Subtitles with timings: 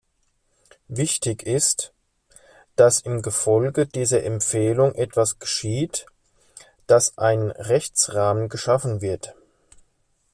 [0.87, 1.93] Wichtig ist,
[2.75, 6.07] dass im Gefolge dieser Empfehlung etwas geschieht,
[6.87, 9.35] dass ein Rechtsrahmen geschaffen wird.